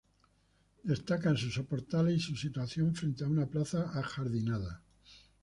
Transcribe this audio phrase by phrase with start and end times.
[0.83, 4.81] Destacan sus soportales y su situación frente a una plaza ajardinada.